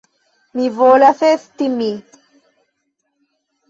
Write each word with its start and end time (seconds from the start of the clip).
Mi 0.59 0.65
volas 0.77 1.23
esti 1.29 1.71
mi. 1.77 1.93